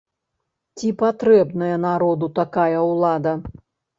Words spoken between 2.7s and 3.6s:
ўлада?